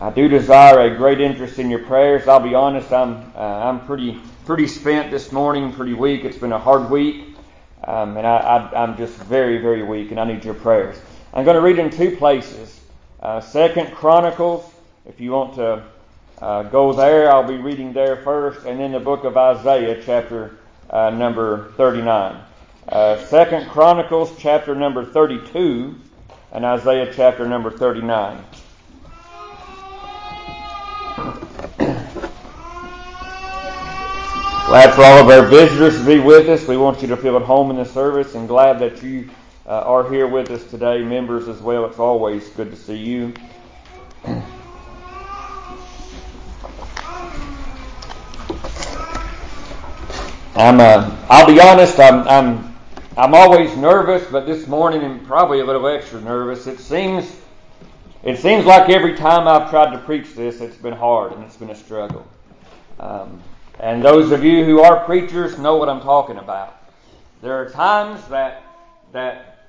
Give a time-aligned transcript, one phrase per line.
[0.00, 2.26] I do desire a great interest in your prayers.
[2.26, 6.24] I'll be honest, I'm uh, I'm pretty pretty spent this morning, pretty weak.
[6.24, 7.36] It's been a hard week,
[7.84, 10.96] um, and I, am just very very weak, and I need your prayers.
[11.34, 12.80] I'm going to read in two places.
[13.22, 14.72] Uh, Second Chronicles,
[15.04, 15.84] if you want to
[16.40, 20.56] uh, go there, I'll be reading there first, and then the book of Isaiah, chapter
[20.88, 22.40] uh, number 39.
[22.88, 25.94] Uh, Second Chronicles, chapter number 32,
[26.52, 28.42] and Isaiah, chapter number 39.
[34.70, 36.68] Glad for all of our visitors to be with us.
[36.68, 39.28] We want you to feel at home in the service and glad that you
[39.66, 41.86] uh, are here with us today, members as well.
[41.86, 43.34] It's always good to see you.
[50.54, 50.78] I'm.
[50.78, 51.98] Uh, I'll be honest.
[51.98, 52.28] I'm.
[52.28, 52.76] I'm.
[53.16, 56.68] I'm always nervous, but this morning I'm probably a little extra nervous.
[56.68, 57.40] It seems.
[58.22, 61.56] It seems like every time I've tried to preach this, it's been hard and it's
[61.56, 62.24] been a struggle.
[63.00, 63.42] Um,
[63.80, 66.76] and those of you who are preachers know what I'm talking about.
[67.42, 68.62] There are times that
[69.12, 69.68] that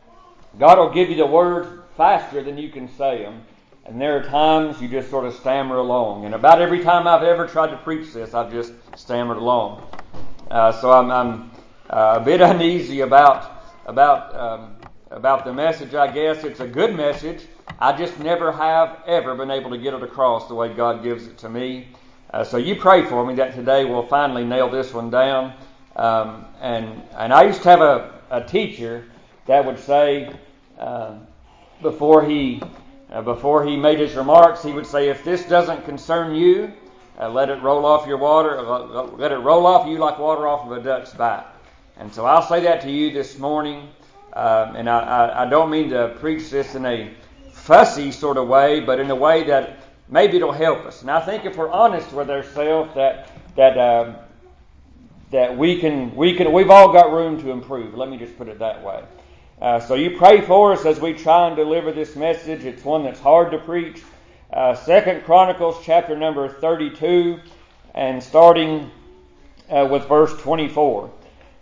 [0.60, 3.44] God will give you the words faster than you can say them,
[3.86, 6.26] and there are times you just sort of stammer along.
[6.26, 9.88] And about every time I've ever tried to preach this, I've just stammered along.
[10.52, 11.52] Uh, so I'm, I'm
[11.90, 14.76] uh, a bit uneasy about about um,
[15.10, 15.94] about the message.
[15.94, 17.48] I guess it's a good message.
[17.80, 21.28] I just never have ever been able to get it across the way God gives
[21.28, 21.88] it to me.
[22.34, 25.54] Uh, so you pray for me that today we'll finally nail this one down.
[25.98, 29.04] Um, and and I used to have a, a teacher
[29.48, 30.34] that would say
[30.80, 31.16] uh,
[31.82, 32.62] before he
[33.12, 36.72] uh, before he made his remarks, he would say, "If this doesn't concern you,
[37.20, 38.58] uh, let it roll off your water.
[38.60, 41.48] Uh, let it roll off you like water off of a duck's back."
[41.98, 43.90] And so I'll say that to you this morning.
[44.34, 47.12] Um, and I, I, I don't mean to preach this in a
[47.52, 49.81] fussy sort of way, but in a way that
[50.12, 51.02] maybe it'll help us.
[51.02, 54.16] And I think if we're honest with ourselves, that that um,
[55.32, 57.96] that we can we can we've all got room to improve.
[57.96, 59.04] Let me just put it that way.
[59.62, 62.66] Uh, so you pray for us as we try and deliver this message.
[62.66, 64.04] It's one that's hard to preach.
[64.52, 67.40] Uh, Second Chronicles chapter number 32
[67.94, 68.90] and starting
[69.70, 71.12] uh, with verse 24.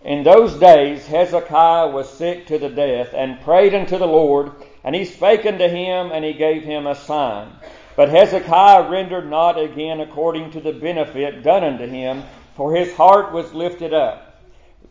[0.03, 4.95] In those days Hezekiah was sick to the death and prayed unto the Lord, and
[4.95, 7.51] he spake unto him, and he gave him a sign.
[7.99, 12.23] But Hezekiah rendered not again according to the benefit done unto him,
[12.55, 14.39] for his heart was lifted up.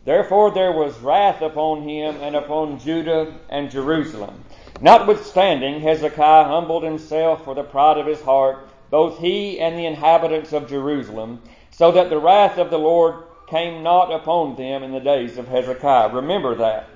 [0.05, 4.43] Therefore there was wrath upon him and upon Judah and Jerusalem.
[4.79, 10.53] Notwithstanding, Hezekiah humbled himself for the pride of his heart, both he and the inhabitants
[10.53, 14.99] of Jerusalem, so that the wrath of the Lord came not upon them in the
[14.99, 16.13] days of Hezekiah.
[16.13, 16.87] Remember that.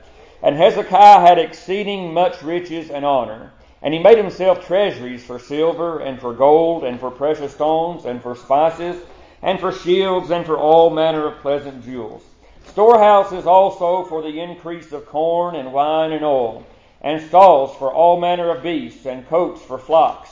[0.44, 3.52] And Hezekiah had exceeding much riches and honor.
[3.84, 8.24] And he made himself treasuries for silver and for gold and for precious stones and
[8.24, 9.04] for spices
[9.42, 12.24] and for shields and for all manner of pleasant jewels.
[12.68, 16.66] Storehouses also for the increase of corn and wine and oil,
[17.02, 20.30] and stalls for all manner of beasts and cotes for flocks.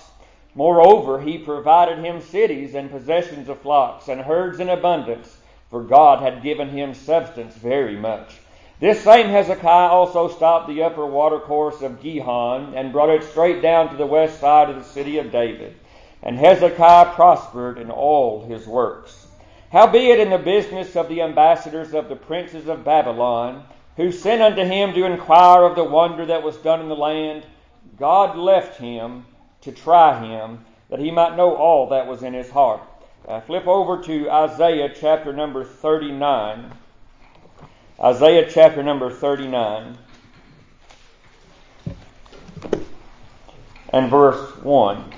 [0.56, 5.38] Moreover, he provided him cities and possessions of flocks and herds in abundance,
[5.70, 8.40] for God had given him substance very much.
[8.82, 13.92] This same Hezekiah also stopped the upper watercourse of Gihon and brought it straight down
[13.92, 15.76] to the west side of the city of David.
[16.24, 19.28] And Hezekiah prospered in all his works.
[19.72, 23.66] Howbeit in the business of the ambassadors of the princes of Babylon,
[23.98, 27.46] who sent unto him to inquire of the wonder that was done in the land,
[28.00, 29.28] God left him
[29.62, 32.82] to try him, that he might know all that was in his heart.
[33.28, 36.72] Uh, flip over to Isaiah chapter number 39.
[38.04, 39.96] Isaiah chapter number 39
[43.94, 45.14] and verse 1.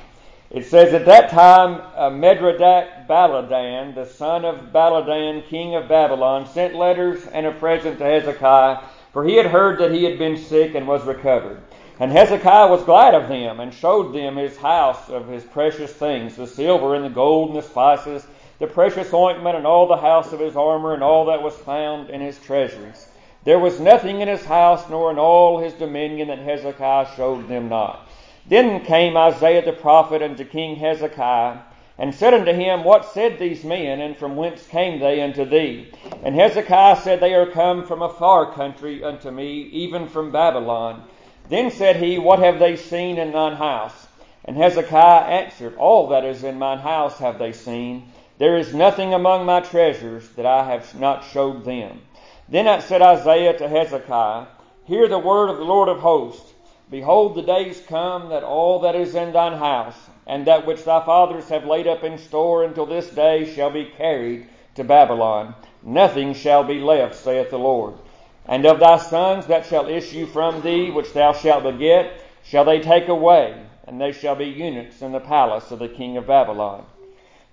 [0.51, 6.75] It says, At that time, uh, Baladan, the son of Baladan, king of Babylon, sent
[6.75, 8.79] letters and a present to Hezekiah,
[9.13, 11.61] for he had heard that he had been sick and was recovered.
[12.01, 16.35] And Hezekiah was glad of them, and showed them his house of his precious things,
[16.35, 18.28] the silver and the gold and the spices,
[18.59, 22.09] the precious ointment and all the house of his armor and all that was found
[22.09, 23.08] in his treasuries.
[23.44, 27.67] There was nothing in his house nor in all his dominion that Hezekiah showed them
[27.67, 28.08] not.
[28.47, 31.59] Then came Isaiah the prophet unto King Hezekiah,
[31.97, 35.91] and said unto him, What said these men, and from whence came they unto thee?
[36.23, 41.03] And Hezekiah said, They are come from a far country unto me, even from Babylon.
[41.49, 44.08] Then said he, What have they seen in thine house?
[44.46, 48.11] And Hezekiah answered, All that is in mine house have they seen
[48.43, 52.01] there is nothing among my treasures that I have not showed them.
[52.49, 54.47] Then said Isaiah to Hezekiah,
[54.84, 56.51] Hear the word of the Lord of hosts.
[56.91, 59.95] Behold, the days come that all that is in thine house,
[60.28, 63.85] and that which thy fathers have laid up in store until this day, shall be
[63.95, 65.55] carried to Babylon.
[65.81, 67.93] Nothing shall be left, saith the Lord.
[68.46, 72.11] And of thy sons that shall issue from thee, which thou shalt beget,
[72.43, 73.55] shall they take away,
[73.87, 76.85] and they shall be eunuchs in the palace of the king of Babylon.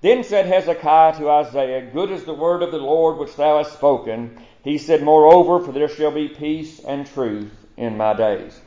[0.02, 3.74] Then said Hezekiah to Isaiah, Good is the word of the Lord which thou hast
[3.74, 4.38] spoken.
[4.64, 8.60] He said, Moreover, for there shall be peace and truth in my days.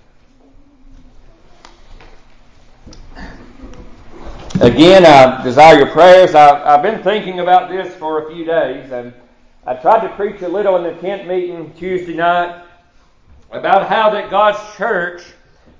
[4.62, 6.36] Again, I desire your prayers.
[6.36, 9.12] I, have been thinking about this for a few days, and
[9.66, 12.64] I tried to preach a little in the tent meeting Tuesday night
[13.52, 15.24] about how that God's church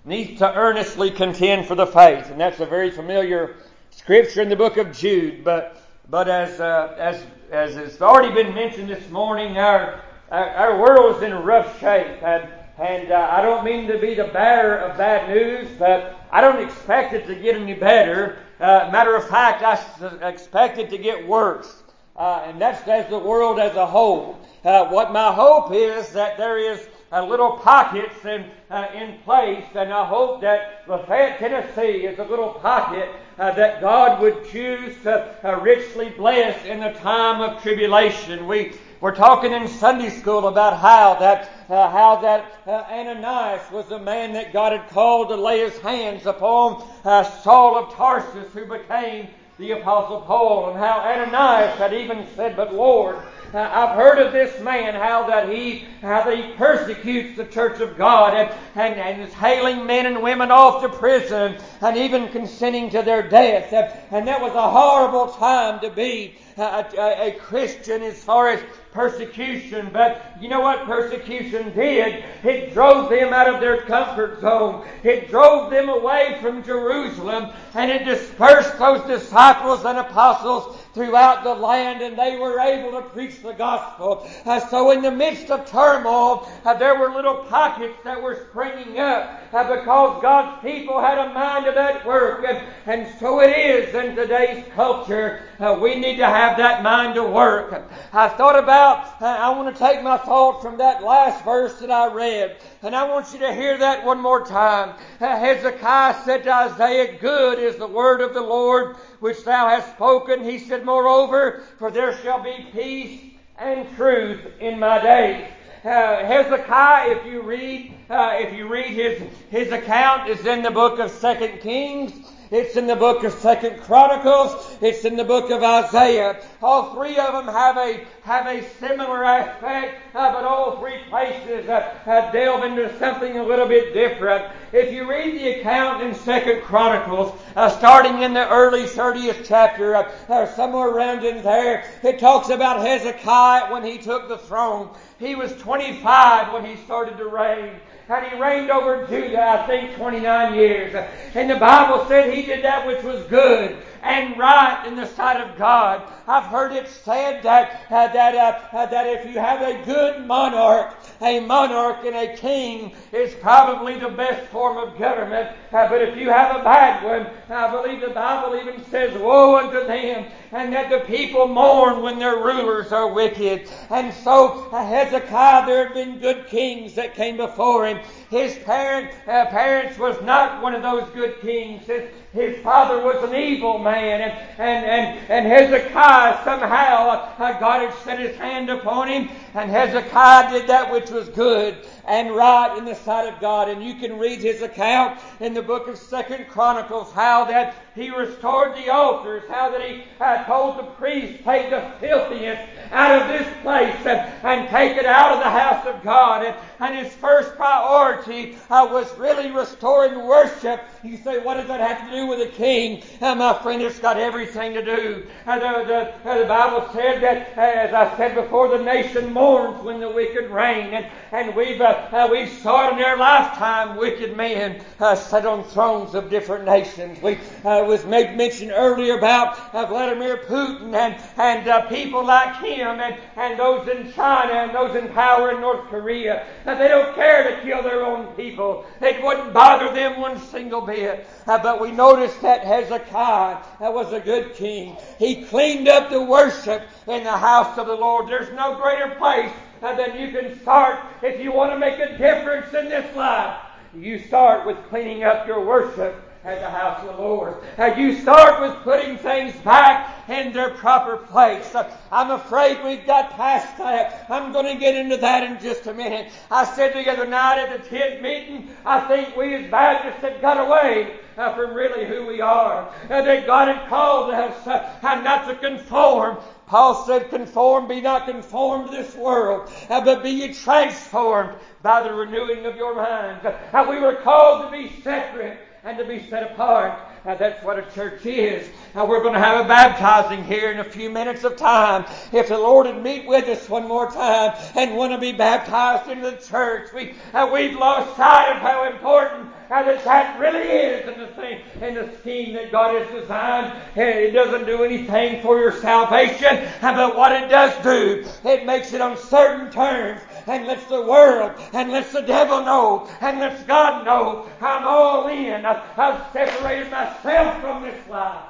[0.06, 3.56] needs to earnestly contend for the faith, and that's a very familiar
[3.96, 5.44] scripture in the book of Jude.
[5.44, 10.02] But but as uh, as as it's already been mentioned this morning, our
[10.32, 14.26] our, world is in rough shape, and and uh, I don't mean to be the
[14.26, 18.40] bearer of bad news, but I don't expect it to get any better.
[18.60, 21.84] Uh, matter of fact, I expect it to get worse.
[22.16, 24.40] Uh, and that's as the world as a whole.
[24.64, 29.66] Uh, what my hope is that there is a little pockets in, uh, in place,
[29.76, 35.36] and I hope that Lafayette, Tennessee is a little pocket that God would choose to
[35.44, 38.48] uh, richly bless in the time of tribulation.
[38.48, 43.88] We we're talking in Sunday school about how that uh, how that uh, Ananias was
[43.88, 48.54] the man that God had called to lay his hands upon uh, Saul of Tarsus,
[48.54, 49.28] who became
[49.58, 53.18] the Apostle Paul, and how Ananias had even said, "But Lord."
[53.56, 57.98] I've heard of this man, how that he, how that he persecutes the church of
[57.98, 62.90] God and, and, and is hailing men and women off to prison and even consenting
[62.92, 63.72] to their death.
[64.12, 66.62] And that was a horrible time to be a,
[66.98, 69.90] a, a Christian as far as persecution.
[69.94, 72.24] But you know what persecution did?
[72.44, 74.88] It drove them out of their comfort zone.
[75.04, 81.54] It drove them away from Jerusalem and it dispersed those disciples and apostles throughout the
[81.54, 84.28] land and they were able to preach the gospel.
[84.46, 89.00] Uh, so in the midst of turmoil, uh, there were little pockets that were springing
[89.00, 92.46] up uh, because God's people had a mind of that work.
[92.48, 95.44] And, and so it is in today's culture.
[95.60, 97.84] Uh, we need to have that mind to work.
[98.12, 101.90] I thought about, uh, I want to take my thought from that last verse that
[101.90, 102.58] I read.
[102.84, 104.96] And I want you to hear that one more time.
[105.20, 109.88] Uh, Hezekiah said to Isaiah, Good is the word of the Lord which thou hast
[109.94, 110.44] spoken.
[110.44, 113.22] He said, Moreover, for there shall be peace
[113.58, 115.48] and truth in my days.
[115.86, 120.72] Uh, Hezekiah, if you read, uh, if you read his his account, is in the
[120.72, 122.12] book of Second Kings.
[122.54, 124.78] It's in the book of Second Chronicles.
[124.80, 126.40] It's in the book of Isaiah.
[126.62, 131.68] All three of them have a have a similar aspect, uh, but all three places
[131.68, 134.46] uh, uh, delve into something a little bit different.
[134.72, 139.96] If you read the account in Second Chronicles, uh, starting in the early 30th chapter,
[139.96, 144.92] uh, or somewhere around in there, it talks about Hezekiah when he took the throne.
[145.18, 147.80] He was 25 when he started to reign
[148.10, 150.94] and he reigned over Judah, I think, 29 years.
[151.36, 155.40] And the Bible said he did that which was good and right in the sight
[155.40, 156.04] of God.
[156.28, 158.36] I've heard it said that uh, that
[158.74, 164.00] uh, that if you have a good monarch, a monarch and a king is probably
[164.00, 165.50] the best form of government.
[165.72, 169.58] Uh, but if you have a bad one, I believe the Bible even says, "Woe
[169.58, 173.70] unto them," and that the people mourn when their rulers are wicked.
[173.90, 178.00] And so uh, Hezekiah, there had been good kings that came before him.
[178.30, 181.86] His parent, uh, parents was not one of those good kings.
[181.86, 187.88] His, his father was an evil man, and, and, and, and Hezekiah somehow, uh, God
[187.88, 192.78] had set his hand upon him, and Hezekiah did that which was good and right
[192.78, 193.70] in the sight of God.
[193.70, 198.10] And you can read his account in the book of Second Chronicles, how that he
[198.10, 202.60] restored the altars, how that he uh, told the priests, take the filthiness
[202.92, 206.46] out of this place and, and take it out of the house of God.
[206.46, 210.82] And, and his first priority uh, was really restoring worship.
[211.04, 213.04] You say, what does that have to do with a king?
[213.22, 215.28] Uh, my friend, it's got everything to do.
[215.46, 219.32] Uh, the, the, uh, the Bible said that, uh, as I said before, the nation
[219.32, 220.94] mourns when the wicked reign.
[220.94, 221.93] And, and we've, uh,
[222.32, 227.22] we saw in their lifetime, wicked men sat on thrones of different nations.
[227.22, 233.60] We was made mention earlier about Vladimir Putin and, and people like him and, and
[233.60, 236.46] those in China and those in power in North Korea.
[236.66, 238.86] Uh, they don't care to kill their own people.
[239.02, 241.28] It wouldn't bother them one single bit.
[241.48, 244.98] Uh, but we noticed that Hezekiah uh, was a good king.
[245.20, 248.28] He cleaned up the worship in the house of the Lord.
[248.28, 249.52] There's no greater place
[249.84, 253.58] uh, than you can start if you want to make a difference in this life.
[253.94, 257.56] you start with cleaning up your worship at the house of the Lord.
[257.78, 261.74] Uh, you start with putting things back in their proper place.
[261.74, 264.26] Uh, I'm afraid we've got past that.
[264.30, 266.32] I'm going to get into that in just a minute.
[266.52, 270.42] I said the other night at the tent meeting, I think we as Baptists have
[270.42, 272.90] got away uh, from really who we are.
[273.10, 276.38] Uh, that God had called us not to conform.
[276.74, 282.02] Paul said, conform, be not conformed to this world, uh, but be ye transformed by
[282.02, 283.46] the renewing of your mind.
[283.46, 286.98] Uh, we were called to be separate and to be set apart.
[287.26, 288.68] Now, that's what a church is.
[288.94, 292.06] Now, we're going to have a baptizing here in a few minutes of time.
[292.34, 296.10] If the Lord would meet with us one more time and want to be baptized
[296.10, 300.68] into the church, we, uh, we've lost sight of how important uh, that that really
[300.68, 303.74] is in the thing, in the scheme that God has designed.
[303.96, 308.92] It doesn't do anything for your salvation, uh, but what it does do, it makes
[308.92, 313.64] it on certain terms and lets the world and lets the devil know and lets
[313.64, 315.66] God know I'm all in.
[315.66, 318.44] I've separated myself from this life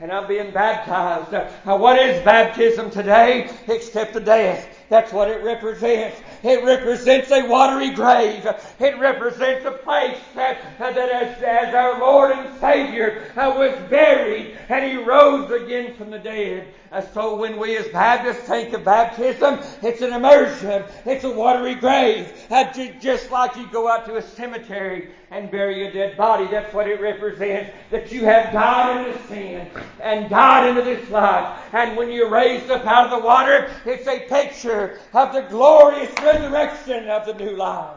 [0.00, 1.32] and I'm being baptized.
[1.66, 4.66] Now, what is baptism today except the death?
[4.88, 6.20] That's what it represents.
[6.42, 8.46] It represents a watery grave.
[8.78, 14.56] It represents a place that, that as, as our Lord and Savior uh, was buried
[14.68, 16.68] and He rose again from the dead.
[16.92, 20.82] Uh, so when we as Baptists think of baptism, it's an immersion.
[21.04, 22.32] It's a watery grave.
[22.50, 26.48] Uh, just like you go out to a cemetery and bury a dead body.
[26.48, 27.70] That's what it represents.
[27.90, 29.70] That you have died into sin
[30.02, 31.60] and died into this life.
[31.72, 36.12] And when you're raised up out of the water, it's a picture of the glorious
[36.32, 37.96] resurrection of the new life.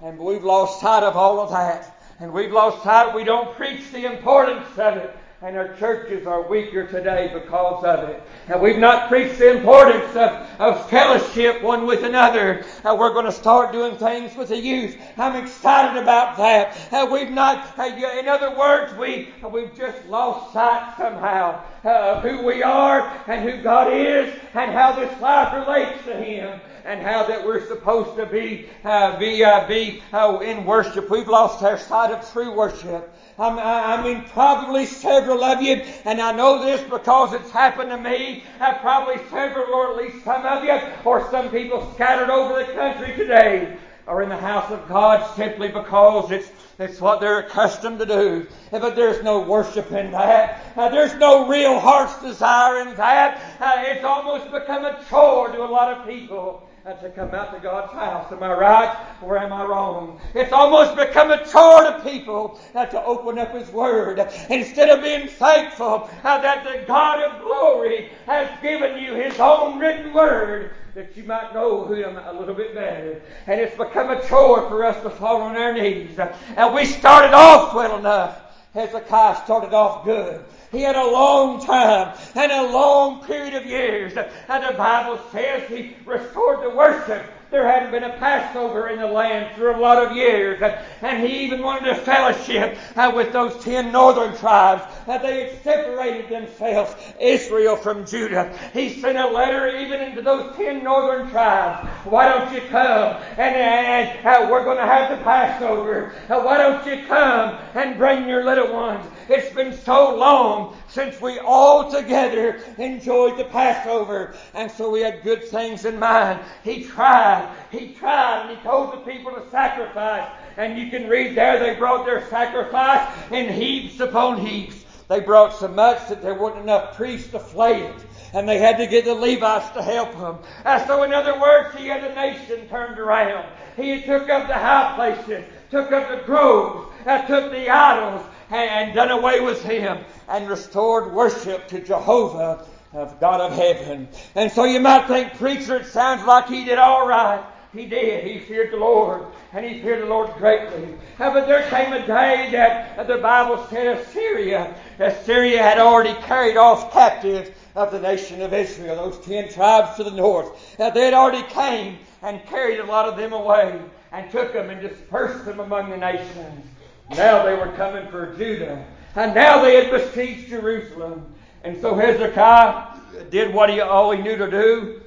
[0.00, 1.92] And we've lost sight of all of that.
[2.20, 3.14] And we've lost sight.
[3.14, 8.08] We don't preach the importance of it and our churches are weaker today because of
[8.08, 8.22] it.
[8.48, 12.64] And we've not preached the importance of, of fellowship one with another.
[12.82, 14.96] Uh, we're going to start doing things with the youth.
[15.18, 16.92] I'm excited about that.
[16.92, 22.42] Uh, we've not, uh, in other words, we, we've just lost sight somehow of who
[22.42, 27.26] we are and who God is and how this life relates to Him and how
[27.26, 31.10] that we're supposed to be, uh, be, uh, be uh, in worship.
[31.10, 33.12] We've lost our sight of true worship.
[33.38, 38.44] I mean, probably several of you, and I know this because it's happened to me,
[38.60, 42.72] uh, probably several, or at least some of you, or some people scattered over the
[42.72, 43.76] country today,
[44.06, 48.46] are in the house of God simply because it's it's what they're accustomed to do.
[48.70, 50.62] But there's no worship in that.
[50.76, 53.40] Uh, there's no real heart's desire in that.
[53.58, 57.52] Uh, it's almost become a chore to a lot of people uh, to come out
[57.52, 58.30] to God's house.
[58.30, 60.20] Am I right or am I wrong?
[60.34, 65.02] It's almost become a chore to people uh, to open up His Word instead of
[65.02, 70.70] being thankful uh, that the God of glory has given you His own written Word
[70.94, 73.20] that you might know Him a little bit better.
[73.48, 76.16] And it's become a chore for us to fall on our knees.
[76.56, 78.45] And we started off well enough.
[78.76, 80.44] Hezekiah started off good.
[80.70, 84.12] He had a long time and a long period of years.
[84.16, 87.24] And the Bible says he restored the worship
[87.56, 90.60] there hadn't been a Passover in the land for a lot of years.
[91.00, 94.82] And he even wanted a fellowship uh, with those ten northern tribes.
[95.06, 98.54] They had separated themselves, Israel from Judah.
[98.74, 101.88] He sent a letter even into those ten northern tribes.
[102.04, 103.16] Why don't you come?
[103.38, 106.12] And, and uh, we're going to have the Passover.
[106.28, 109.02] Why don't you come and bring your little ones?
[109.30, 114.34] It's been so long since we all together enjoyed the Passover.
[114.54, 116.40] And so we had good things in mind.
[116.64, 117.54] He tried.
[117.70, 120.26] He tried and he told the people to sacrifice.
[120.56, 124.86] And you can read there they brought their sacrifice in heaps upon heaps.
[125.08, 128.06] They brought so much that there wasn't enough priests to flay it.
[128.32, 130.38] And they had to get the Levites to help them.
[130.64, 133.46] Uh, so in other words, he had the nation turned around.
[133.76, 138.94] He took up the high places, took up the groves, uh, took the idols, and
[138.94, 144.08] done away with him and restored worship to Jehovah of God of heaven.
[144.34, 147.44] And so you might think, preacher, it sounds like he did all right.
[147.72, 148.24] He did.
[148.24, 150.94] He feared the Lord, and he feared the Lord greatly.
[151.18, 156.14] Uh, but there came a day that uh, the Bible said Assyria, Assyria had already
[156.22, 160.76] carried off captives of the nation of Israel, those ten tribes to the north.
[160.78, 163.78] They had already came and carried a lot of them away
[164.10, 166.64] and took them and dispersed them among the nations.
[167.10, 168.86] Now they were coming for Judah.
[169.16, 171.34] And now they had besieged Jerusalem.
[171.64, 172.98] And so Hezekiah
[173.30, 175.00] did what he all he knew to do.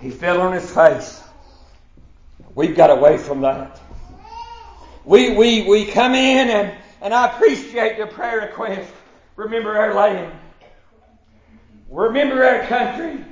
[0.00, 1.20] He fell on his face.
[2.54, 3.80] We've got away from that.
[5.04, 8.90] We, we, we come in and, and I appreciate the prayer request.
[9.36, 10.32] Remember our land.
[11.90, 13.24] Remember our country.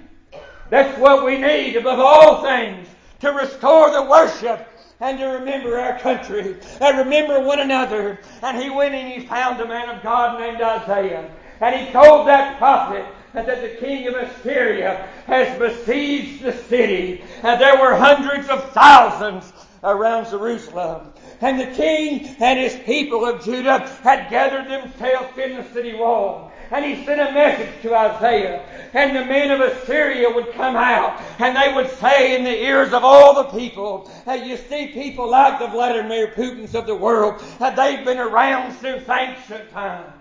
[0.71, 2.89] That's what we need above all things
[3.21, 4.66] to restore the worship
[5.01, 8.19] and to remember our country and remember one another.
[8.43, 11.31] And he went and he found a man of God named Isaiah.
[11.61, 17.23] And he told that prophet that the king of Assyria has besieged the city.
[17.43, 19.53] And there were hundreds of thousands
[19.85, 21.13] around Jerusalem.
[21.41, 26.53] And the king and his people of Judah had gathered themselves in the city wall.
[26.71, 28.65] And he sent a message to Isaiah.
[28.93, 32.93] And the men of Assyria would come out and they would say in the ears
[32.93, 37.43] of all the people, hey, you see people like the Vladimir Putins of the world,
[37.61, 40.13] they've been around since ancient times.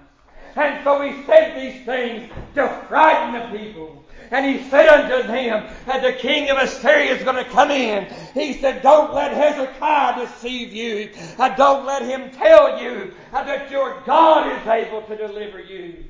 [0.55, 4.05] And so he said these things to frighten the people.
[4.31, 8.11] And he said unto them that the king of Assyria is going to come in.
[8.33, 11.11] He said, don't let Hezekiah deceive you.
[11.57, 16.05] Don't let him tell you uh, that your God is able to deliver you.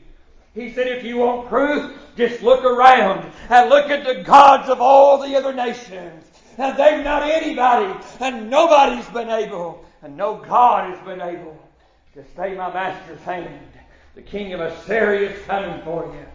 [0.55, 4.79] He said, if you want proof, just look around and look at the gods of
[4.79, 6.25] all the other nations.
[6.57, 11.61] And they've not anybody, and nobody's been able, and no God has been able
[12.13, 13.67] to stay my master's hand.
[14.15, 16.25] The king of Assyria is coming for you.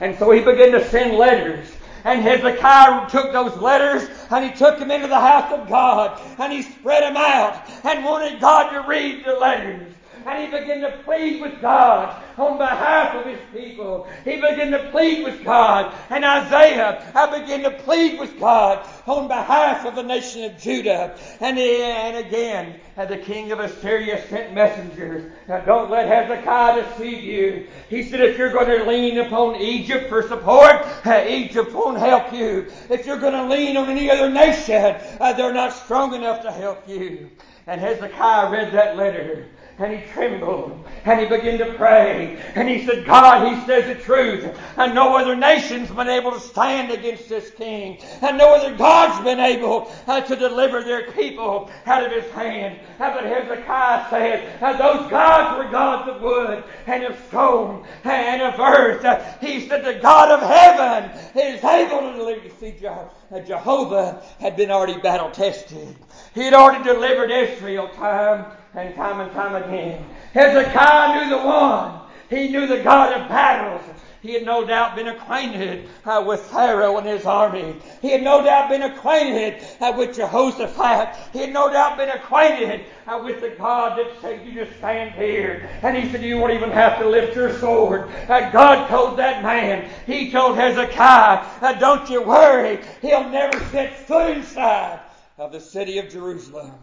[0.00, 1.68] And so he began to send letters.
[2.04, 6.52] And Hezekiah took those letters and he took them into the house of God and
[6.52, 9.92] he spread them out and wanted God to read the letters
[10.26, 14.08] and he began to plead with God on behalf of his people.
[14.24, 15.94] He began to plead with God.
[16.10, 21.16] And Isaiah, I began to plead with God on behalf of the nation of Judah.
[21.40, 25.30] And, and again, the king of Assyria sent messengers.
[25.46, 27.68] Now don't let Hezekiah deceive you.
[27.88, 32.32] He said, if you're going to lean upon Egypt for support, uh, Egypt won't help
[32.32, 32.66] you.
[32.90, 36.50] If you're going to lean on any other nation, uh, they're not strong enough to
[36.50, 37.30] help you.
[37.68, 42.86] And Hezekiah read that letter and he trembled and he began to pray and he
[42.86, 47.28] said, God, he says the truth and no other nation's been able to stand against
[47.28, 52.12] this king and no other God's been able uh, to deliver their people out of
[52.12, 52.80] his hand.
[52.98, 58.42] Uh, but Hezekiah said, uh, those gods were gods of wood and of stone and
[58.42, 59.04] of earth.
[59.04, 62.44] Uh, he said, the God of heaven is able to deliver.
[62.44, 65.96] You see, uh, Jehovah had been already battle tested.
[66.34, 70.04] He had already delivered Israel time and time and time again.
[70.34, 72.00] Hezekiah knew the one.
[72.28, 73.82] He knew the God of battles.
[74.20, 77.76] He had no doubt been acquainted uh, with Pharaoh and his army.
[78.02, 81.16] He had no doubt been acquainted uh, with Jehoshaphat.
[81.32, 85.12] He had no doubt been acquainted uh, with the God that said, you just stand
[85.12, 85.70] here.
[85.82, 88.10] And he said, you won't even have to lift your sword.
[88.28, 92.80] Uh, God told that man, he told Hezekiah, uh, don't you worry.
[93.00, 94.98] He'll never set foot inside
[95.38, 96.74] of the city of Jerusalem.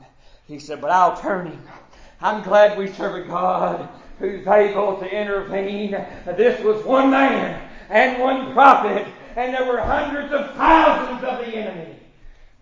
[0.48, 1.62] He said, but I'll turn him.
[2.24, 5.92] I'm glad we serve a God who's able to intervene.
[6.26, 9.06] This was one man and one prophet,
[9.36, 11.98] and there were hundreds of thousands of the enemy.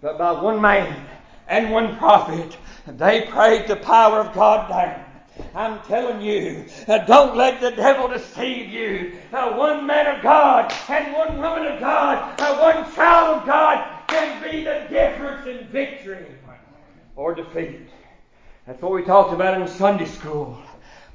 [0.01, 1.05] But by one man
[1.47, 5.05] and one prophet, they prayed the power of God down.
[5.53, 9.13] I'm telling you, uh, don't let the devil deceive you.
[9.31, 14.07] Uh, one man of God and one woman of God, uh, one child of God
[14.07, 16.25] can be the difference in victory
[17.15, 17.87] or defeat.
[18.65, 20.61] That's what we talked about in Sunday school.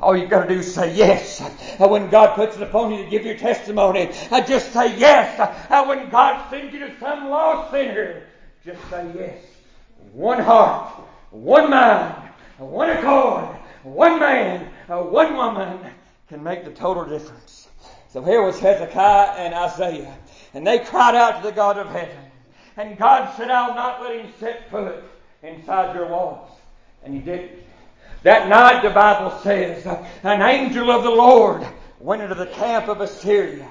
[0.01, 1.41] All you've got to do is say yes.
[1.79, 4.11] And when God puts it upon you to give your testimony,
[4.47, 5.39] just say yes.
[5.71, 8.25] And when God sends you to some lost sinner,
[8.65, 9.43] just say yes.
[10.13, 10.93] One heart,
[11.31, 13.45] one mind, one accord,
[13.85, 15.79] one man, one woman
[16.29, 17.69] can make the total difference.
[18.09, 20.15] So here was Hezekiah and Isaiah,
[20.53, 22.17] and they cried out to the God of heaven.
[22.77, 25.05] And God said, I'll not let him set foot
[25.43, 26.51] inside your walls.
[27.07, 27.53] And he didn't.
[28.25, 29.87] That night, the Bible says,
[30.25, 31.65] an angel of the Lord
[32.01, 33.69] went into the camp of Assyria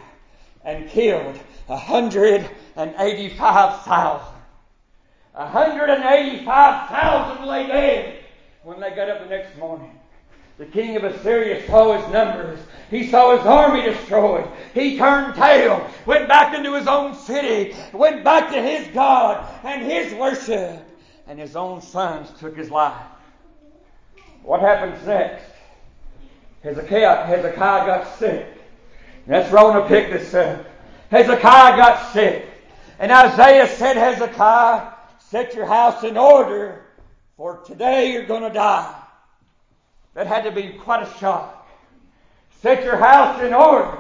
[0.64, 4.28] and killed 185,000.
[5.34, 8.24] 185,000 lay dead
[8.64, 9.92] when they got up the next morning.
[10.58, 12.62] The king of Assyria saw his numbers.
[12.90, 14.48] He saw his army destroyed.
[14.74, 19.86] He turned tail, went back into his own city, went back to his God and
[19.86, 20.82] his worship,
[21.28, 22.96] and his own sons took his life.
[24.46, 25.44] What happens next?
[26.62, 28.46] Hezekiah, Hezekiah got sick.
[29.26, 30.68] That's Rona picked this up.
[31.10, 32.46] Hezekiah got sick.
[33.00, 36.86] And Isaiah said, Hezekiah, set your house in order,
[37.36, 39.02] for today you're going to die.
[40.14, 41.68] That had to be quite a shock.
[42.62, 43.98] Set your house in order.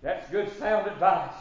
[0.00, 1.34] That's good sound advice.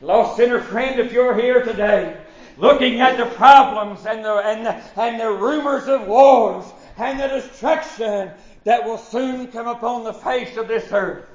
[0.00, 2.16] Lost sinner friend, if you're here today,
[2.56, 6.64] looking at the problems and the, and the, and the rumors of wars,
[6.96, 8.30] and the destruction
[8.64, 11.26] that will soon come upon the face of this earth.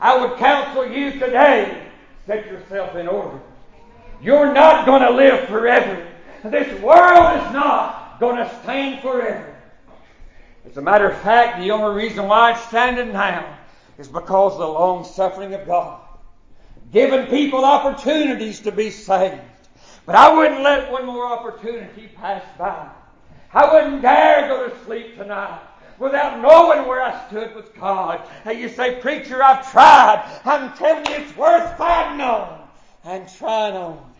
[0.00, 1.86] I would counsel you today,
[2.26, 3.40] set yourself in order.
[4.20, 6.06] You're not going to live forever.
[6.44, 8.18] This world is not.
[8.20, 9.54] going to stand forever.
[10.66, 13.58] As a matter of fact, the only reason why it's standing now
[13.98, 16.00] is because of the long suffering of God.
[16.92, 19.40] Giving people opportunities to be saved.
[20.06, 22.88] But I wouldn't let one more opportunity pass by.
[23.54, 25.60] I wouldn't dare go to sleep tonight
[25.98, 28.28] without knowing where I stood with God.
[28.44, 30.40] And you say, Preacher, I've tried.
[30.44, 32.68] I'm telling you, it's worth fighting on
[33.04, 34.12] and trying on.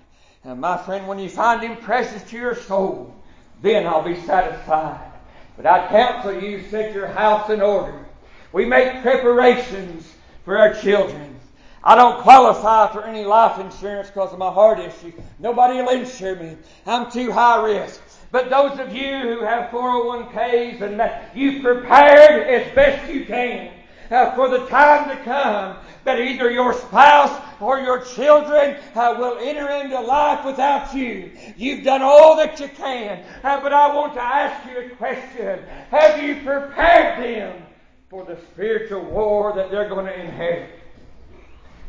[0.45, 3.15] And my friend, when you find Him precious to your soul,
[3.61, 5.11] then I'll be satisfied.
[5.57, 8.05] But I counsel you, set your house in order.
[8.53, 10.13] We make preparations
[10.45, 11.41] for our children.
[11.83, 15.13] I don't qualify for any life insurance because of my heart issue.
[15.39, 16.57] Nobody will insure me.
[16.87, 18.01] I'm too high risk.
[18.35, 23.73] But those of you who have 401ks and that you've prepared as best you can
[24.11, 29.39] uh, for the time to come that either your spouse or your children uh, will
[29.39, 31.31] enter into life without you.
[31.57, 33.25] You've done all that you can.
[33.45, 35.61] Uh, but I want to ask you a question.
[35.93, 37.63] Have you prepared them
[38.11, 40.71] for the spiritual war that they're going to inherit?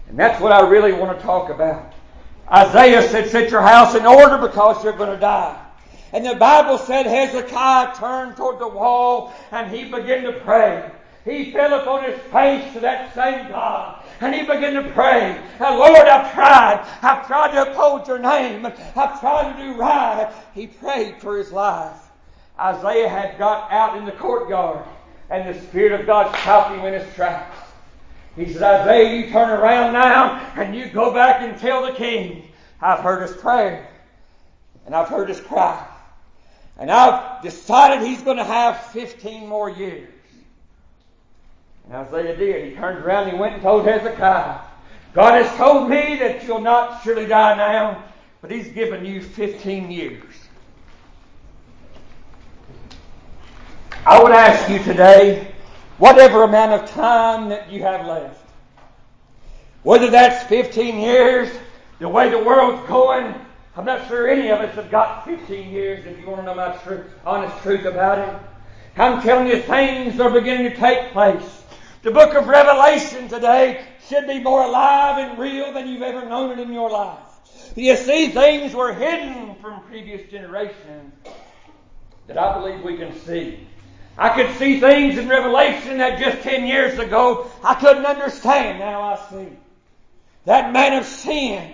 [0.09, 1.95] And that's what I really want to talk about.
[2.53, 5.63] Isaiah said, set your house in order because you're going to die.
[6.15, 10.89] And the Bible said Hezekiah turned toward the wall and he began to pray.
[11.25, 14.01] He fell upon his face to that same God.
[14.21, 15.37] And he began to pray.
[15.59, 16.87] Lord, I've tried.
[17.01, 18.65] I've tried to uphold your name.
[18.65, 20.31] I've tried to do right.
[20.53, 21.99] He prayed for his life.
[22.57, 24.85] Isaiah had got out in the courtyard
[25.29, 27.57] and the Spirit of God stopped him in his tracks.
[28.37, 32.47] He said, Isaiah, you turn around now and you go back and tell the king,
[32.79, 33.89] I've heard his prayer
[34.85, 35.89] and I've heard his cry.
[36.77, 40.09] And I've decided he's going to have 15 more years.
[41.85, 42.69] And Isaiah did.
[42.69, 44.59] He turned around and he went and told Hezekiah,
[45.13, 48.03] God has told me that you'll not surely die now,
[48.41, 50.23] but he's given you 15 years.
[54.05, 55.51] I would ask you today,
[55.97, 58.41] whatever amount of time that you have left.
[59.83, 61.49] Whether that's 15 years,
[61.99, 63.33] the way the world's going,
[63.77, 66.55] I'm not sure any of us have got 15 years if you want to know
[66.55, 68.39] my truth, honest truth about it.
[68.97, 71.63] I'm telling you, things are beginning to take place.
[72.01, 76.57] The book of Revelation today should be more alive and real than you've ever known
[76.57, 77.19] it in your life.
[77.75, 81.13] You see, things were hidden from previous generations
[82.27, 83.67] that I believe we can see.
[84.17, 88.79] I could see things in Revelation that just 10 years ago I couldn't understand.
[88.79, 89.49] Now I see.
[90.45, 91.73] That man of sin,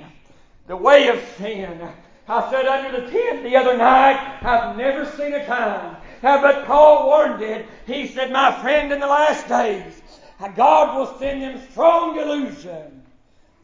[0.71, 1.86] the way of sin.
[2.29, 5.97] I said under the tent the other night, I've never seen a time.
[6.21, 7.65] But Paul warned it.
[7.86, 10.01] He said, my friend, in the last days,
[10.39, 13.03] uh, God will send them strong delusion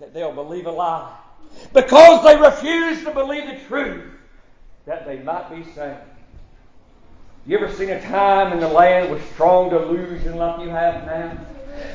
[0.02, 1.16] that they'll believe a lie.
[1.74, 4.04] Because they refuse to believe the truth,
[4.86, 6.02] that they might be saved.
[7.46, 11.38] You ever seen a time in the land with strong delusion like you have now?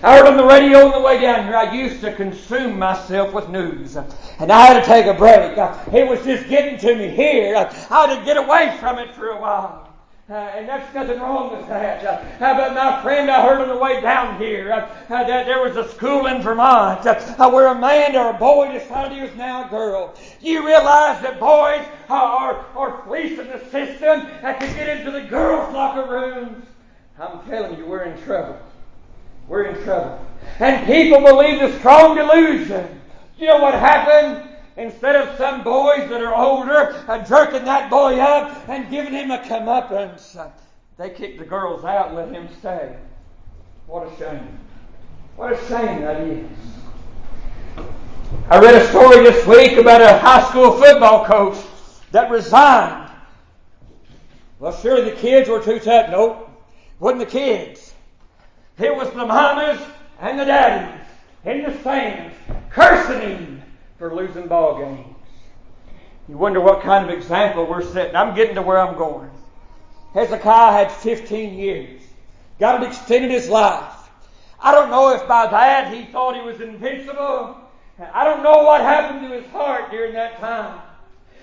[0.03, 3.33] I heard on the radio on the way down here, I used to consume myself
[3.33, 3.97] with news.
[3.97, 5.57] And I had to take a break.
[5.92, 7.57] It was just getting to me here.
[7.57, 9.92] I had to get away from it for a while.
[10.31, 12.03] Uh, and that's nothing wrong with that.
[12.40, 15.61] Uh, but my friend, I heard on the way down here uh, uh that there
[15.61, 19.35] was a school in Vermont uh, where a man or a boy decided he was
[19.35, 20.14] now a girl.
[20.40, 26.11] You realize that boys are, are fleecing the system can get into the girls' locker
[26.11, 26.66] rooms.
[27.18, 28.59] I'm telling you, we're in trouble.
[29.49, 30.25] We're in trouble.
[30.59, 33.01] And people believe the strong delusion.
[33.39, 34.49] You know what happened?
[34.77, 39.31] Instead of some boys that are older uh, jerking that boy up and giving him
[39.31, 40.51] a comeuppance, uh,
[40.97, 42.97] they kicked the girls out let him stay.
[43.87, 44.59] What a shame.
[45.37, 46.49] What a shame that is.
[48.49, 51.59] I read a story this week about a high school football coach
[52.13, 53.11] that resigned.
[54.59, 56.11] Well, surely the kids were too tough.
[56.11, 56.49] Nope.
[57.01, 57.92] Wasn't the kids.
[58.79, 59.81] It was the mamas
[60.21, 61.07] and the daddies
[61.45, 62.35] in the stands
[62.71, 63.63] cursing him
[63.99, 65.17] for losing ball games.
[66.29, 68.17] You wonder what kind of example we're setting.
[68.17, 69.31] I'm getting to where I'm going.
[70.15, 72.01] Hezekiah had 15 years.
[72.59, 73.93] God had extended his life.
[74.61, 77.57] I don't know if by that he thought he was invincible.
[78.13, 80.81] I don't know what happened to his heart during that time.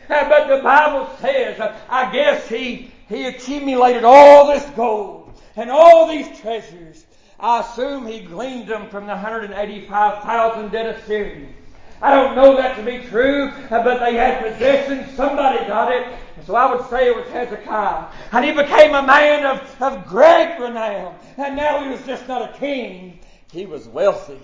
[0.09, 5.69] Uh, but the Bible says, uh, I guess he, he accumulated all this gold and
[5.69, 7.05] all these treasures.
[7.39, 11.55] I assume he gleaned them from the 185,000 dead Assyrians.
[12.01, 15.13] I don't know that to be true, uh, but they had possession.
[15.15, 16.07] Somebody got it.
[16.45, 18.07] So I would say it was Hezekiah.
[18.31, 21.17] And he became a man of, of great renown.
[21.37, 23.19] And now he was just not a king,
[23.51, 24.39] he was wealthy.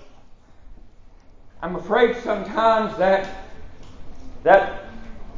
[1.61, 3.27] I'm afraid sometimes that
[4.43, 4.85] that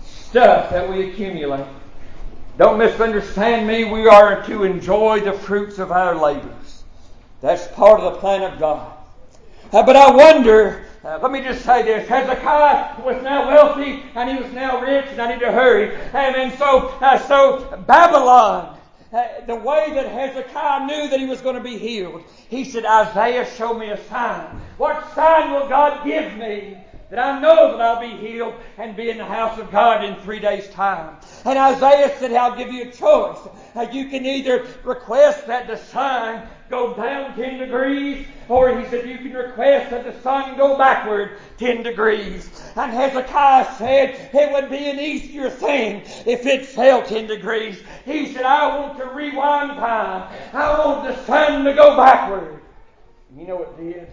[0.03, 1.65] stuff that we accumulate
[2.57, 3.85] Don't misunderstand me.
[3.85, 6.56] We are to enjoy the fruits of our labors.
[7.41, 8.97] That's part of the plan of God.
[9.71, 12.07] Uh, but I wonder, uh, let me just say this.
[12.07, 15.95] Hezekiah was now wealthy and he was now rich and I need to hurry.
[16.13, 18.77] And, and so, uh, so Babylon,
[19.13, 22.85] uh, the way that Hezekiah knew that he was going to be healed, he said,
[22.85, 24.61] Isaiah, show me a sign.
[24.77, 26.77] What sign will God give me?
[27.09, 30.15] That I know that I'll be healed and be in the house of God in
[30.17, 31.15] three days' time.
[31.45, 33.39] And Isaiah said, I'll give you a choice.
[33.75, 39.07] Uh, you can either request that the sun go down 10 degrees, or he said,
[39.07, 42.49] you can request that the sun go backward 10 degrees.
[42.75, 47.81] And Hezekiah said, it would be an easier thing if it fell 10 degrees.
[48.03, 50.35] He said, I want to rewind time.
[50.51, 52.59] I want the sun to go backward.
[53.37, 54.07] You know what it did?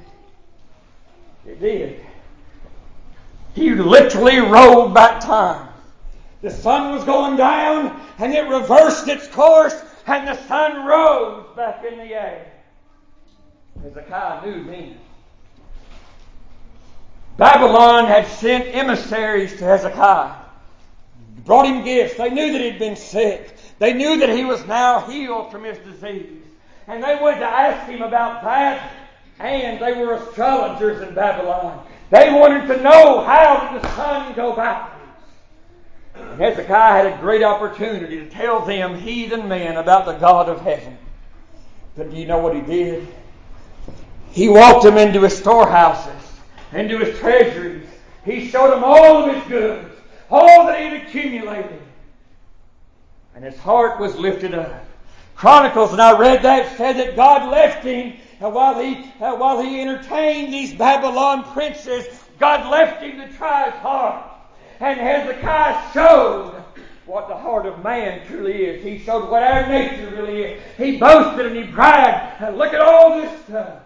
[1.47, 2.07] It did.
[3.55, 5.69] He literally rolled back time.
[6.43, 11.85] The sun was going down and it reversed its course and the sun rose back
[11.85, 12.53] in the air.
[13.83, 14.99] Hezekiah knew then.
[17.37, 20.35] Babylon had sent emissaries to Hezekiah,
[21.45, 22.17] brought him gifts.
[22.17, 23.57] They knew that he'd been sick.
[23.79, 26.43] They knew that he was now healed from his disease.
[26.87, 28.93] And they went to ask him about that,
[29.41, 31.85] and they were astrologers in Babylon.
[32.15, 35.11] They wanted to know how did the sun go backwards.
[36.15, 40.61] And Hezekiah had a great opportunity to tell them heathen men about the God of
[40.61, 40.97] heaven.
[41.97, 43.09] But do you know what he did?
[44.31, 46.39] He walked them into his storehouses,
[46.73, 47.89] into his treasuries.
[48.25, 49.91] He showed them all of his goods,
[50.31, 51.83] all that he had accumulated.
[53.35, 54.87] And his heart was lifted up.
[55.37, 58.15] Chronicles, and I read that, said that God left him
[58.51, 62.07] while he, uh, while he entertained these Babylon princes,
[62.39, 64.31] God left him to try his heart.
[64.81, 66.63] And Hezekiah showed
[67.07, 68.83] what the heart of man truly is.
[68.83, 70.63] He showed what our nature really is.
[70.77, 72.43] He boasted and he bragged.
[72.43, 73.83] And look at all this stuff.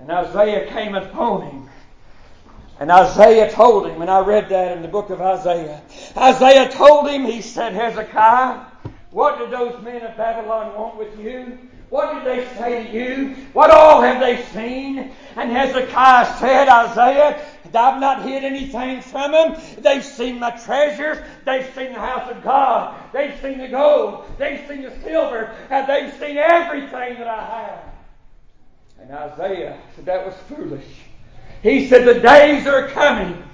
[0.00, 1.68] And Isaiah came upon him.
[2.80, 5.80] And Isaiah told him, and I read that in the book of Isaiah.
[6.16, 8.66] Isaiah told him, he said, Hezekiah,
[9.14, 11.56] what did those men of Babylon want with you?
[11.88, 13.36] What did they say to you?
[13.52, 15.12] What all have they seen?
[15.36, 17.40] And Hezekiah said, Isaiah,
[17.72, 19.56] I've not hid anything from them.
[19.78, 21.18] They've seen my treasures.
[21.44, 23.00] They've seen the house of God.
[23.12, 24.24] They've seen the gold.
[24.36, 25.54] They've seen the silver.
[25.70, 27.84] And they've seen everything that I have.
[29.00, 30.88] And Isaiah said that was foolish.
[31.62, 33.44] He said, The days are coming.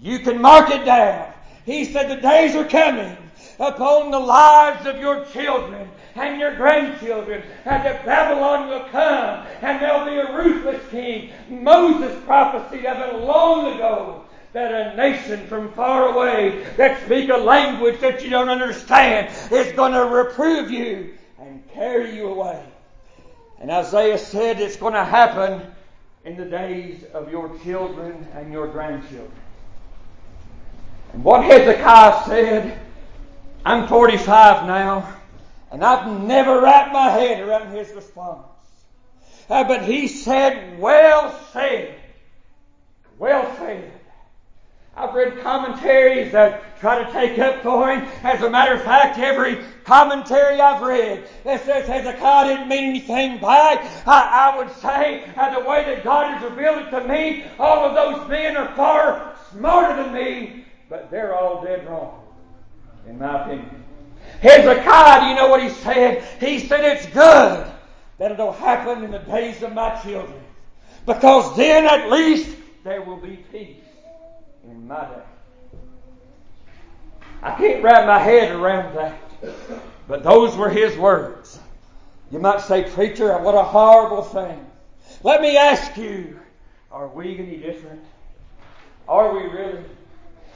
[0.00, 1.32] You can mark it down.
[1.66, 3.16] He said, The days are coming
[3.58, 9.80] upon the lives of your children and your grandchildren, and that Babylon will come, and
[9.80, 11.30] there'll be a ruthless king.
[11.48, 17.36] Moses prophesied of it long ago that a nation from far away that speak a
[17.36, 22.64] language that you don't understand is going to reprove you and carry you away.
[23.60, 25.62] And Isaiah said it's going to happen
[26.24, 29.30] in the days of your children and your grandchildren.
[31.12, 32.78] And what Hezekiah said,
[33.68, 35.14] I'm 45 now.
[35.70, 38.46] And I've never wrapped my head around his response.
[39.50, 41.94] Uh, but he said, well said.
[43.18, 43.92] Well said.
[44.96, 48.08] I've read commentaries that try to take up for him.
[48.22, 53.38] As a matter of fact, every commentary I've read that says Hezekiah didn't mean anything
[53.38, 57.06] by it, I, I would say uh, the way that God has revealed it to
[57.06, 62.24] me, all of those men are far smarter than me, but they're all dead wrong,
[63.08, 63.84] in my opinion.
[64.40, 66.22] Hezekiah, do you know what he said?
[66.40, 67.66] He said, It's good
[68.18, 70.40] that it'll happen in the days of my children.
[71.06, 73.76] Because then at least there will be peace
[74.64, 75.22] in my day.
[77.42, 79.18] I can't wrap my head around that.
[80.08, 81.58] But those were his words.
[82.30, 84.66] You might say, Preacher, what a horrible thing.
[85.22, 86.38] Let me ask you,
[86.90, 88.04] are we any different?
[89.08, 89.82] Are we really?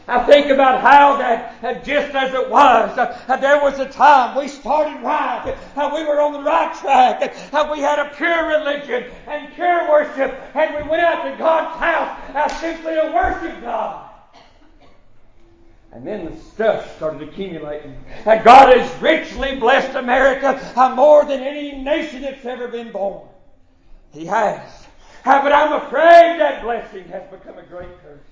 [0.08, 4.48] I think about how that, just as it was, uh, there was a time we
[4.48, 9.10] started right, how we were on the right track, how we had a pure religion
[9.28, 14.10] and pure worship, and we went out to God's house uh, simply to worship God.
[15.92, 17.94] And then the stuff started accumulating.
[18.24, 23.28] And God has richly blessed America uh, more than any nation that's ever been born.
[24.10, 24.86] He has.
[25.24, 28.31] But I'm afraid that blessing has become a great curse.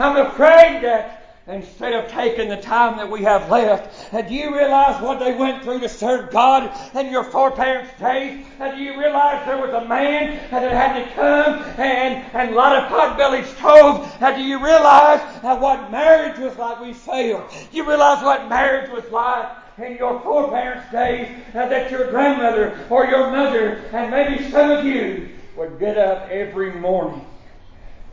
[0.00, 4.12] I'm afraid that instead of taking the time that we have left.
[4.12, 8.44] And do you realize what they went through to serve God in your foreparents' days?
[8.60, 12.84] And do you realize there was a man that had to come and, and light
[12.84, 14.14] a pot-bellied stove?
[14.20, 16.80] And do you realize what marriage was like?
[16.80, 17.50] We failed.
[17.72, 19.48] You realize what marriage was like?
[19.78, 24.84] in your foreparents' days uh, that your grandmother or your mother and maybe some of
[24.84, 27.24] you would get up every morning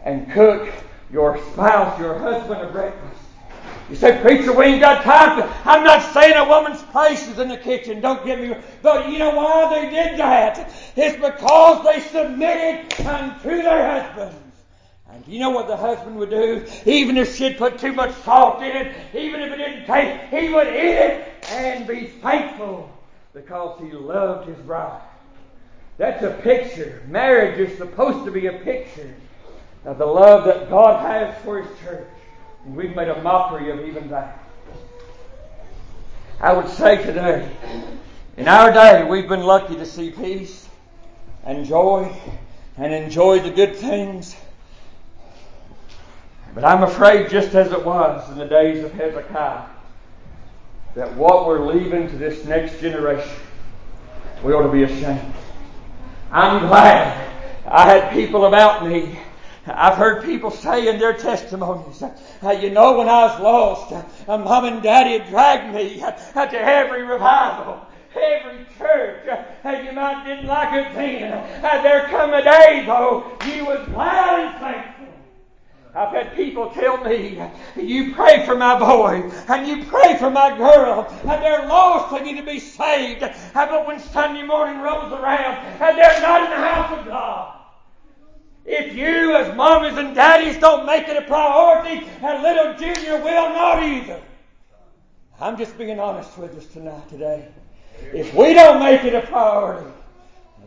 [0.04, 0.70] and cook
[1.12, 3.22] your spouse, your husband, a breakfast.
[3.90, 5.48] You say, preacher, we ain't got time.
[5.64, 8.02] I'm not saying a woman's place is in the kitchen.
[8.02, 8.56] Don't get me.
[8.82, 10.74] But you know why they did that?
[10.96, 14.42] It's because they submitted unto their husbands.
[15.12, 16.66] And you know what the husband would do?
[16.86, 20.52] Even if she'd put too much salt in it, even if it didn't taste, he
[20.52, 22.90] would eat it and be thankful
[23.34, 25.02] because he loved his bride.
[25.98, 27.04] That's a picture.
[27.08, 29.16] Marriage is supposed to be a picture
[29.86, 32.08] of the love that God has for his church.
[32.66, 34.40] We've made a mockery of even that.
[36.42, 37.50] I would say today,
[38.36, 40.68] in our day, we've been lucky to see peace
[41.44, 42.12] and joy
[42.78, 44.36] and enjoy the good things.
[46.56, 49.68] But I'm afraid, just as it was in the days of Hezekiah,
[50.96, 53.30] that what we're leaving to this next generation,
[54.44, 55.34] we ought to be ashamed.
[56.32, 57.30] I'm glad
[57.68, 59.20] I had people about me
[59.68, 64.38] I've heard people say in their testimonies, uh, you know, when I was lost, uh,
[64.38, 66.12] mom and daddy dragged me uh,
[66.46, 67.82] to every revival,
[68.16, 69.28] every church.
[69.64, 71.34] Uh, you might didn't like it then.
[71.64, 75.06] Uh, there come a day, though, you was glad and thankful.
[75.96, 77.42] I've had people tell me,
[77.76, 82.22] you pray for my boy, and you pray for my girl, and they're lost, they
[82.22, 83.22] need to be saved.
[83.54, 87.55] But when Sunday morning rolls around, and they're not in the house of God,
[88.66, 93.50] if you, as mommies and daddies, don't make it a priority, and little Junior will
[93.50, 94.22] not either.
[95.40, 97.48] I'm just being honest with us tonight, today.
[98.14, 99.90] If we don't make it a priority,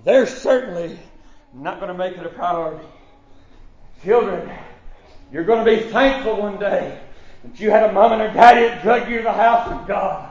[0.05, 0.99] they're certainly
[1.53, 2.87] not going to make it a priority.
[4.05, 4.49] Children,
[5.33, 7.01] you're going to be thankful one day
[7.43, 9.89] that you had a mom and a daddy that drug you to the house of
[9.89, 10.31] God.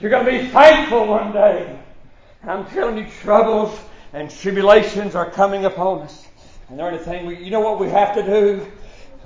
[0.00, 1.80] You're going to be thankful one day.
[2.42, 3.78] I'm telling you, troubles
[4.12, 6.23] and tribulations are coming upon us.
[6.68, 8.70] And the only thing you know what we have to do?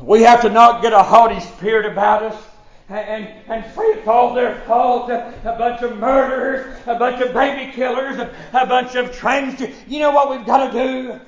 [0.00, 2.42] We have to not get a haughty spirit about us
[2.88, 5.10] and, and it's all their fault.
[5.10, 9.60] A, bunch of murderers, a bunch of baby killers, a, bunch of trans.
[9.86, 11.20] You know what we've got to do?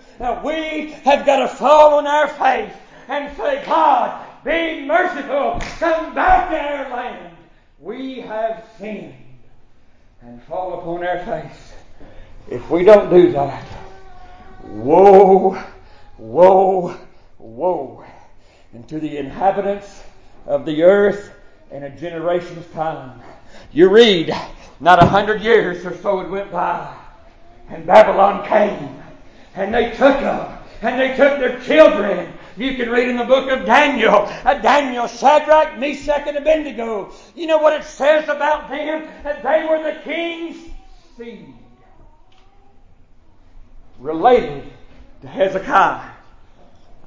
[0.42, 2.73] We have got to fall on our face
[3.09, 5.61] and say, God, be merciful.
[5.79, 7.37] Come back to our land.
[7.79, 9.14] We have sinned
[10.23, 11.75] and fall upon our face.
[12.49, 13.66] If we don't do that,
[14.64, 15.62] woe
[16.21, 16.95] Woe,
[17.39, 18.05] woe,
[18.75, 20.03] and to the inhabitants
[20.45, 21.33] of the earth
[21.71, 23.23] in a generation's time.
[23.73, 24.31] You read,
[24.81, 26.95] not a hundred years or so it went by,
[27.71, 29.03] and Babylon came,
[29.55, 32.35] and they took them, and they took their children.
[32.59, 37.15] You can read in the book of Daniel, uh, Daniel, Shadrach, Meshach, and Abednego.
[37.35, 39.09] You know what it says about them?
[39.23, 40.59] That they were the king's
[41.17, 41.55] seed.
[43.99, 44.71] Related
[45.23, 46.10] to Hezekiah.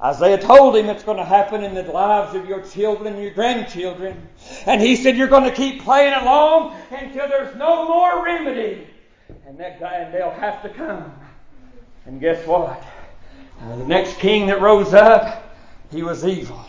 [0.02, 3.32] Isaiah told him it's going to happen in the lives of your children and your
[3.32, 4.28] grandchildren.
[4.66, 8.86] And he said, You're going to keep playing along until there's no more remedy.
[9.46, 11.12] And that guy, and they'll have to come.
[12.06, 12.82] And guess what?
[13.60, 15.56] Uh, the next king that rose up,
[15.90, 16.60] he was evil.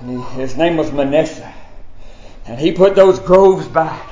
[0.00, 1.54] And he, his name was Manasseh.
[2.46, 4.06] And he put those groves back.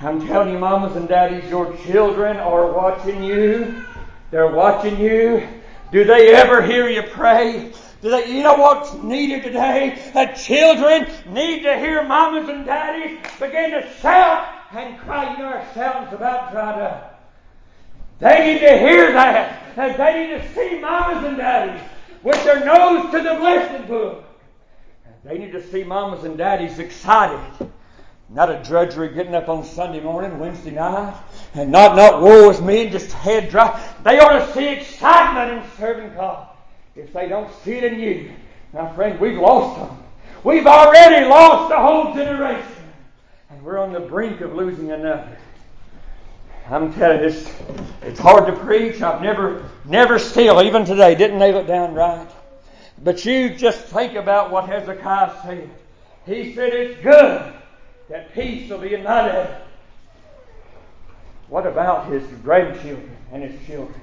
[0.00, 3.82] I'm telling you, mamas and daddies, your children are watching you.
[4.30, 5.48] They're watching you.
[5.92, 7.72] Do they ever hear you pray?
[8.02, 10.10] Do they, you know what's needed today?
[10.14, 16.52] That children need to hear mamas and daddies begin to shout and cry ourselves about
[16.52, 17.30] dried up.
[18.18, 19.62] They need to hear that.
[19.76, 21.82] And they need to see mamas and daddies
[22.22, 24.24] with their nose to the blessed book.
[25.24, 27.70] They need to see mamas and daddies excited
[28.28, 31.16] not a drudgery getting up on Sunday morning, Wednesday night,
[31.56, 33.82] and not, not woe is me and just head dry.
[34.04, 36.48] They ought to see excitement in serving God.
[36.94, 38.32] If they don't see it in you,
[38.72, 40.02] my friend, we've lost them.
[40.44, 42.72] We've already lost a whole generation.
[43.50, 45.36] And we're on the brink of losing another.
[46.68, 47.50] I'm telling you, it's,
[48.02, 49.00] it's hard to preach.
[49.00, 52.28] I've never, never still, even today, didn't nail it down right.
[53.02, 55.70] But you just think about what Hezekiah said.
[56.26, 57.52] He said, it's good
[58.08, 59.58] that peace will be in my day.
[61.48, 64.00] What about his grandchildren and his children?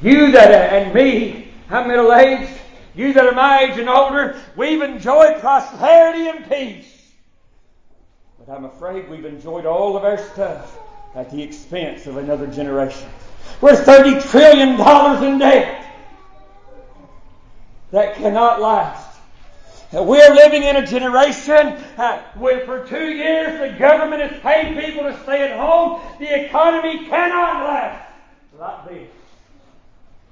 [0.00, 2.52] You that are, and me, I'm middle aged.
[2.94, 7.12] You that are my age and older, we've enjoyed prosperity and peace.
[8.38, 10.78] But I'm afraid we've enjoyed all of our stuff
[11.14, 13.08] at the expense of another generation.
[13.60, 15.86] We're $30 trillion in debt
[17.90, 19.07] that cannot last.
[19.90, 25.04] We're living in a generation uh, where for two years the government has paid people
[25.04, 26.02] to stay at home.
[26.18, 28.08] The economy cannot last
[28.58, 29.08] like this.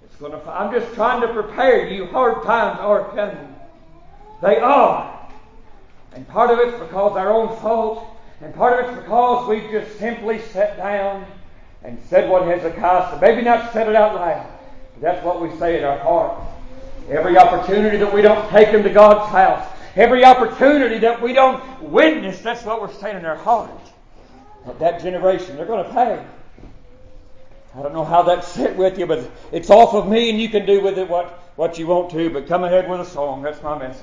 [0.04, 0.50] It's going to.
[0.50, 2.06] I'm just trying to prepare you.
[2.06, 3.54] Hard times are coming.
[4.42, 5.28] They are,
[6.12, 8.06] and part of it's because our own fault,
[8.42, 11.24] and part of it's because we've just simply sat down
[11.82, 13.20] and said what Hezekiah said.
[13.22, 14.46] Maybe not said it out loud,
[14.94, 16.45] but that's what we say in our heart.
[17.08, 21.82] Every opportunity that we don't take them to God's house, every opportunity that we don't
[21.82, 23.70] witness, that's what we're saying in our heart.
[24.66, 26.24] That, that generation, they're going to pay.
[27.76, 30.48] I don't know how that sit with you, but it's off of me and you
[30.48, 31.26] can do with it what,
[31.56, 33.42] what you want to, but come ahead with a song.
[33.42, 34.02] That's my message.